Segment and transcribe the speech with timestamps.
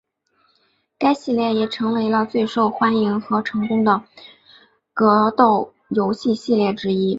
[0.97, 4.01] 该系列也成为了最受欢迎和成功的
[4.95, 7.09] 格斗游戏系列之一。